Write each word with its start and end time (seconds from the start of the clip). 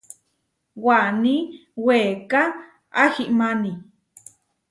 Waní 0.85 1.35
weká 1.85 2.43
ahimáni. 3.03 3.71